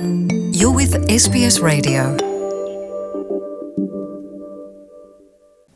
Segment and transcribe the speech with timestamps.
[0.00, 2.16] You're with SBS Radio.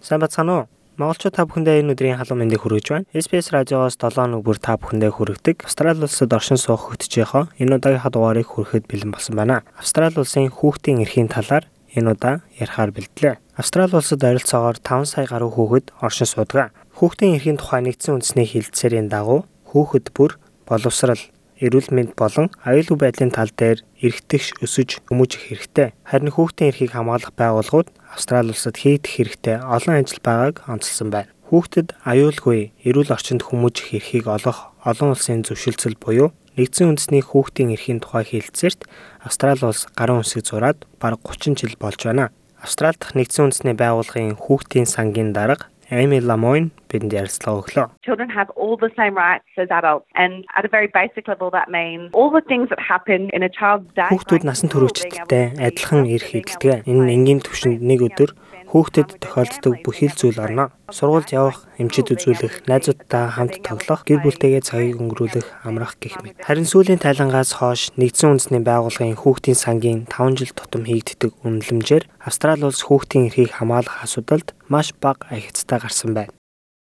[0.01, 0.65] Сайн бацхан уу?
[0.97, 3.05] Монголчууд та бүхэндээ энэ өдрийн халуун мэндийг хүргэж байна.
[3.13, 5.69] SBS радиоос 7 өнөг бүр та бүхэндээ хүргэдэг.
[5.69, 9.61] Австрали улсад оршин суух хөтжийнхөө энэ удаагийнхаа дугаарыг хүрэхэд бэлэн болсон байна.
[9.77, 13.37] Австрали улсын хүүхдийн эрхийн талаар энэ удаа ярихаар бэлдлээ.
[13.61, 16.73] Австрали улсад ойролцоогоор 5 сая гаруй хүүхэд оршин суудаг.
[16.97, 21.21] Хүүхдийн эрхийн тухай нэгдсэн үндэсний хилцээрийн дагуу хүүхэд бүр боловсрал
[21.65, 25.89] эрүүл мэнд болон аюулгүй байдлын тал дээр эргэтгэж өсөж хүмүүжих хэрэгтэй.
[26.05, 31.33] Харин хүүхдийн эрхийг хамгаалах байгууллагууд Австрали улсад хийгдэх хэрэгтэй олон ажил байгааг онцлсан байна.
[31.49, 37.99] Хүүхдэд аюулгүй эрүүл орчинд хүмүүжих эрхийг олгох олон улсын зөвшөлтсөл буюу Нэгдсэн үндэсний хүүхдийн эрхийн
[37.99, 38.87] тухай хэлэлцээрт
[39.27, 42.31] Австрали улс гарын үсэг зураад бараг 30 жил болж байна.
[42.63, 47.87] Австрали дахь нэгдсэн үндэсний байгууллагын хүүхдийн сангийн дарга Amy Lamoine бидэнд ярилцлага өглөө.
[48.07, 51.69] Children have all the same rights as adults and at a very basic level that
[51.69, 54.09] means all the things that happen in a child's day.
[54.09, 56.87] Хүүхдүүд насан туршидтэй адилхан эрх эдэлдэг.
[56.89, 58.31] Энэ энгийн түвшинд нэг өдөр
[58.75, 60.75] хүүхдэд тохиолддог бүхий л зүйл орно.
[60.91, 66.43] Сургуульд явах, эмчид үзүүлэх, найзуудтай хамт тоглох, гэр бүлтэйгээ цагийг өнгөрүүлэх, амрах гэх мэт.
[66.43, 72.67] Харин сүүлийн тайлангаас хойш нэгдсэн үндэсний байгууллагын хүүхдийн сангийн 5 жил тутам хийгддэг үнэлэмжээр Австрали
[72.67, 76.35] улс хүүхдийн эрхийг хамгаалах асуудалд маш бага ахицтай гарсан байна.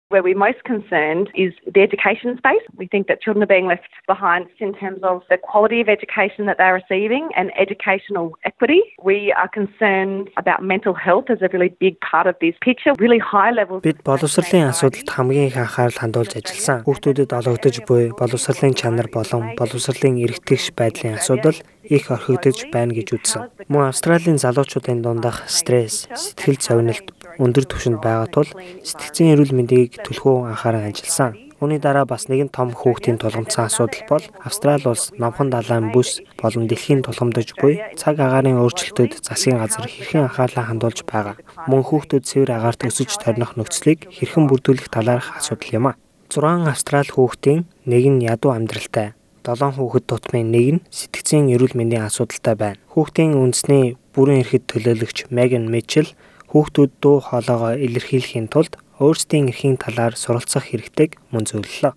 [0.10, 2.62] Where we're most concerned is the education space.
[2.78, 6.46] We think that children are being left behind in terms of the quality of education
[6.46, 8.82] that they're receiving and educational equity.
[9.02, 12.94] We are concerned about mental health as a really big part of this picture.
[13.00, 13.82] Really high levels.
[13.82, 16.86] Бид боловсролын асуудалд хамгийн их анхаарал хандуулж ажилласан.
[16.86, 21.58] Хүүхдүүдэд олгогдож буй боловсролын чанар болон боловсролын эргэтгэж байдлын асуудал
[21.90, 23.50] их орхигдож байна гэж үзсэн.
[23.70, 27.08] Мөн Австралийн залуучуудын дундах стресс, сэтгэл зовнилт
[27.40, 28.50] өндөр түвшинд байгаа тул
[28.84, 31.46] сэтгцийн эрүүл мэндийг төлхөө анхааран ажилласан.
[31.56, 36.68] Үүний дараа бас нэгэн том хүүхдийн тулгамдсан асуудал бол Австрали улс номхон далайн бүс болон
[36.68, 41.40] дэлхийн тулгамдж буй цаг агаарын өөрчлөлтөд засгийн газар хэрхэн анхаарлаа хандуулж байгаа.
[41.72, 45.98] Мөн хүүхдүүд цэвэр агаарт өсөж торних нөхцөлийг хэрхэн бүрдүүлэх талаарх асуудал юм а.
[46.28, 49.16] 6 Австрали хүүхдийн нэг нь ядуу амьдралтай
[49.46, 52.82] 7 хүүхэд тутмын нэг нь сэтгцийн эрүүл мэндийн асуудалтай байна.
[52.92, 56.10] Хүүхдийн үндэсний бүрэн эрхэд төлөөлөгч Меган Мичел
[56.50, 61.94] хүүхдүүд дуу хоолойгоо илэрхийлэхийн тулд өөрсдийн эрхийн талаар суралцах хэрэгтэйг мөн зөвлөлөө.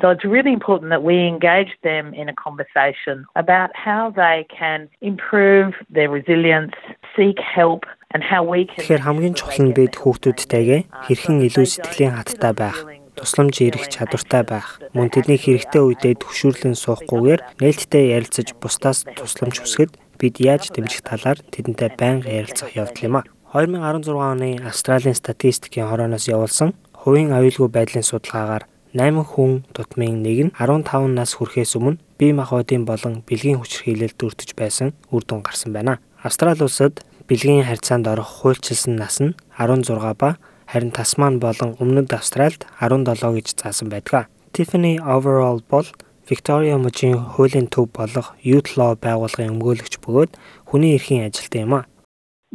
[0.00, 4.88] So it's really important that we engage them in a conversation about how they can
[5.00, 6.74] improve their resilience,
[7.14, 12.14] seek help and how we can Тэгэхээр хамгийн чухал нь бид хүүхдүүдтэйгээ хэрхэн илүү сэтгэлийн
[12.18, 12.78] хаттай байх,
[13.18, 19.92] тусламж ирэх чадвартай байх, мөн тэдний хэрэгтэй үедээ төвшөөрлөн суухгүйгээр нээлттэй ярилцаж бусдаас тусламж хүсгэд
[20.18, 23.26] бид яаж дэмжих талаар тэдэнтэй байнга ярилцах явдал юм а.
[23.54, 30.52] 2016 оны Австралийн статистикийн хорооноос явуулсан хувийн аюулгүй байдлын судалгаагаар 8 хүн тутмын нэг нь
[30.54, 35.98] 15 нас хүрэхээс өмнө бие махбодын болон бэлгийн хүчирхийлэлд өртөж байсан үр дүн гарсан байна.
[36.22, 40.38] Австрали улсад бэлгийн харьцаанд орох хуульчилсан нас нь 16 ба
[40.74, 43.06] харин Тасман болон Өмнөд Австральд 17
[43.38, 44.26] гэж заасан байдаг.
[44.50, 45.86] Tiffany Overall бол
[46.26, 50.34] Victoria мужийн хуулийн төв болох Youth Law байгууллагын өмгөөлөгч бөгөөд
[50.66, 51.82] хүний эрхийн ажилтан юм а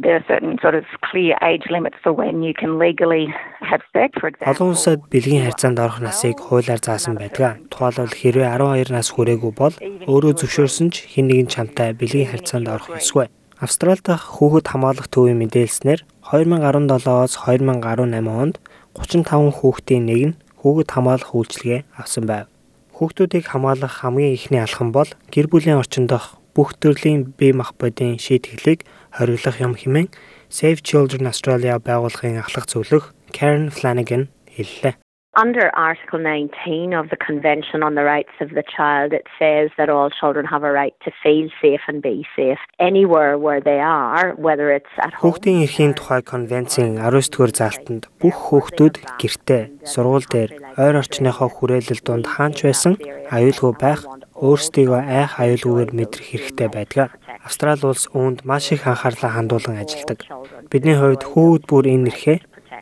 [0.02, 3.24] there are certain sort of clear age limits for when you can legally
[3.70, 4.52] have sex for example.
[4.52, 7.60] Олон улсад бэлгийн харьцаанд орох насыг хуулиар заасан байдаг.
[7.72, 9.74] Тухайлбал хэрвээ 12 нас хүрээгүй бол
[10.12, 13.28] өөрөө зөвшөөрсөн ч хэн нэгэн чамтай бэлгийн харьцаанд орох ёсгүй.
[13.60, 16.00] Австрали дахь хүүхэд хамгаалах төвийн мэдээлснээр
[16.32, 18.56] 2017-оос 2018 онд
[18.96, 22.48] 35 хүүхдийн нэг нь хүүхэд хамгаалах үйлчилгээ авсан байв.
[22.96, 28.88] Хүүхдүүдийг хамгаалах хамгийн ихний алхам бол гэр бүлийн орчин дох бүх төрлийн бие махбодын шийтгэлийг
[29.12, 30.08] хориглох юм хэмээн
[30.48, 34.96] Save Children Australia байгууллагын ахлах зөвлөх Karen Flanagan хэллээ.
[35.36, 39.88] Under Article 19 of the Convention on the Rights of the Child, it says that
[39.88, 44.34] all children have a right to feel safe and be safe anywhere where they are,
[44.34, 45.30] whether it's at home.
[45.30, 52.26] Хүүхдийн эрхийн тухай конвенцийн 19-р заалтанд бүх хүүхдүүд гэртээ, сургууль дээр, ойр орчныхоо хүрээлэл донд
[52.26, 52.98] хаанч байсан
[53.30, 54.02] аюулгүй байх,
[54.34, 57.14] өөрсдийгөө айх аюулгүйгээр мэдрэх хэрэгтэй байдаг.
[57.46, 60.26] Австрали улс үүнд маш их анхаарлаа хандуулан ажилладаг.
[60.66, 62.38] Бидний хувьд хүүд бүр энэ нэрхээ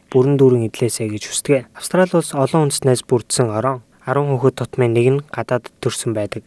[0.09, 1.69] бүрэн дүүрэн идлээсэ гэж хүсдэг.
[1.77, 6.43] Австрали улс олон үндэснээс бүрдсэн орон 10 хүүхэд тутмын нэг нь гадаад төрсэн байдаг.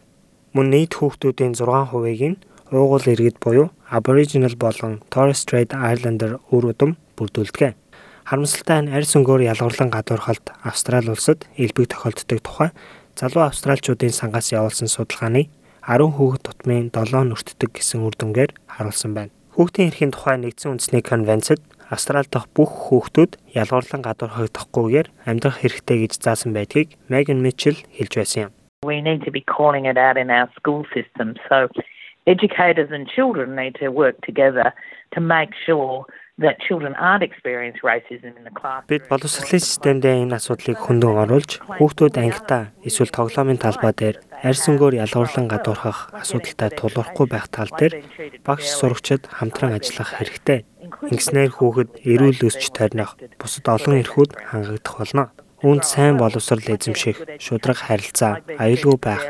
[0.50, 2.40] Мөн нийт хүүхдүүдийн 6%-ийг нь
[2.74, 7.78] уугуул иргэд буюу Aboriginal болон Torres Strait Islander үр удам бүрдүүлдэг.
[8.26, 12.70] Харамсалтай нь арьс өнгөөр ялгарлан гадуурхалт Австрали улсад элбэг тохиолддог тухай
[13.18, 15.50] залуу австралчуудын сангаас явуулсан судалгааны
[15.86, 19.34] 10 хүүхэд тутмын 7 нүртдэг гэсэн үр дүнгээр харуулсан байна.
[19.52, 21.60] Хүүхдийн эрхийн тухай нэгдсэн үндэсний конвенцэд
[21.92, 28.40] Австрали дахь бүх хүүхдүүд ялгуурлан гадуурхагдахгүйгээр амьдрах хэрэгтэй гэж заасан байдгийг Megan Mitchell хэлж байсан
[28.48, 28.52] юм.
[28.88, 31.36] We need to be calling it out in our school system.
[31.46, 31.68] So
[32.26, 34.72] Educators and children need to work together
[35.14, 36.06] to make sure
[36.38, 38.86] that children aren't experience racism in the class.
[38.86, 45.50] Бид боловсролын системд энэ асуудлыг хөндөөн оруулж хүүхдүүд ангидаа эсвэл тоглоомын талбай дээр арьсангөөр ялгуурлан
[45.50, 48.06] гадуурхах асуудалтай тулгархгүй байх тал дээр
[48.46, 50.62] багш сурагчид хамтран ажиллах хэрэгтэй.
[51.00, 55.24] Ингэснээр хүүхэд эрүүл өсч тойрнох бусад олон эрхүүд хангагдах болно.
[55.62, 59.22] Үүнд сайн боловсрал эзэмших, шудраг харилцаа, аюулгүй байх,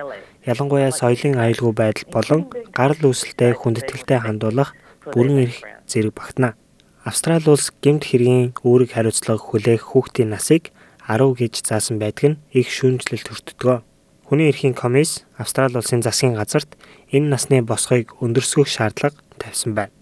[0.49, 2.41] ялангуяа соёлын аюулгүй байдал болон
[2.73, 4.73] гарал үүсэлтэд хүндэтгэлтэй хандуулах
[5.13, 6.57] бүрэн эрх зэрэг багтана.
[7.05, 10.71] Австрали улс гэмт хэргийн үүрэг хариуцлага хүлээх хүүхдийн насыг
[11.07, 13.79] 10 гэж заасан байдаг нь их шүүмжлэлт төртдгөө.
[14.27, 16.79] Хүний эрхийн комисс Австрали улсын засгийн газарт
[17.11, 20.02] энэ насны босгыг өндөрсгөх шаардлага тавьсан байна.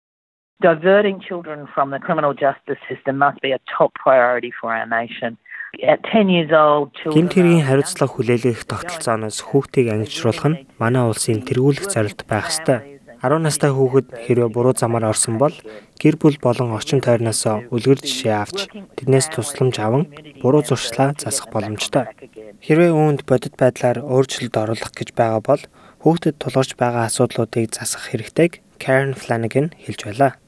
[0.61, 5.39] Diverting children from the criminal justice system must be a top priority for our nation.
[5.83, 11.41] At 10 years old, children Гэмт хэргийн хариуцлага хүлээлгэх тогтолцооноос хүүхдийг ангижруулах нь манай улсын
[11.49, 13.01] тэргүүлэх зорилт байх ёстой.
[13.25, 15.57] 10 настай хүүхэд хэрвээ буруу замаар орсон бол
[15.97, 17.41] гэр бүл болон орчин тойрноос
[17.73, 18.69] үлгэр жишээ авч
[19.01, 20.13] тэднээс тусламж аван
[20.45, 22.05] буруу зуршлаа засах боломжтой.
[22.61, 25.63] Хэрвээ үүнд бодит байдлаар өөрчлөлт оруулах гэж байгаа бол
[26.05, 30.40] хүүхдэд тулгарч байгаа асуудлуудыг засах хэрэгтэйг Karen Flanagan хэлж байлаа.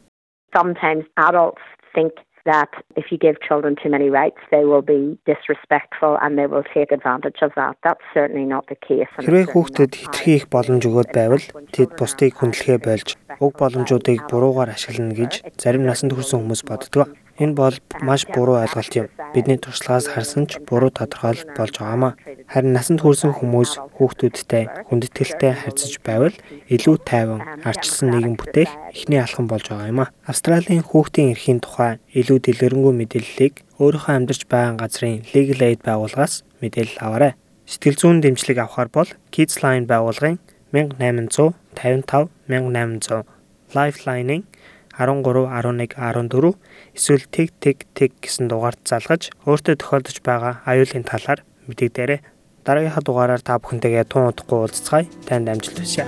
[0.56, 1.64] Sometimes adults
[1.94, 2.12] think
[2.44, 6.64] that if you give children too many rights, they will be disrespectful and they will
[6.74, 7.76] take advantage of that.
[7.84, 9.08] That's certainly not the case.
[9.22, 11.44] Хэрвээ хүүхдэд хитрхи их боломж өгөөд байвал
[11.74, 13.08] тэд бусдыг хүндлэхээ болж
[13.38, 15.32] уг боломжуудыг буруугаар ашиглана гэж
[15.62, 17.14] зарим насанд хүрсэн хүмүүс боддог.
[17.38, 19.06] Энэ бол маш буруу ойлголт юм.
[19.32, 22.12] Бидний туршлагаас харсан ч буруу тодорхойлолт болж байгаамаа.
[22.52, 26.36] Харин насанд хүрсэн хүмүүс хүүхдүүдтэй хүндэтгэлтэй харьцаж байвал
[26.68, 30.12] илүү тайван, арчилсан нийгэм бүтээх эхний алхам болж байгаа юм а.
[30.28, 37.00] Австралийн хүүхдийн эрхийн тухай илүү дэлгэрэнгүй мэдээллийг өөрийнхөө амьдарч байгаа газрын Legal Aid байгууллагаас мэдээлэл
[37.00, 37.32] аваарай.
[37.64, 40.36] Сэтгэл зүйн дэмжлэг авахар бол Kids Line байгууллагын
[40.76, 41.72] 1855
[42.52, 43.24] 1800
[43.72, 44.44] Lifeline-ийн
[45.00, 46.60] 13 11 14
[46.92, 52.20] эсвэл тэг тэг тэг гэсэн дугаард залгаж өөртөө тохиолдож байгаа аюулын талаар мэдэгдээрэй.
[52.62, 55.10] Дараагийнхаа дугаараар та бүхэнтэйгээ тун удахгүй уулзцгаая.
[55.26, 56.06] Танд амжилт хүсье.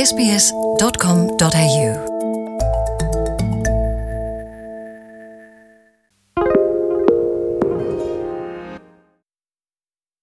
[0.00, 2.09] sbs.com.au